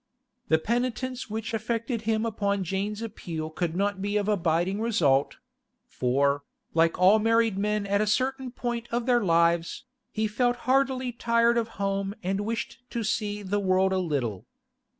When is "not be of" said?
3.75-4.27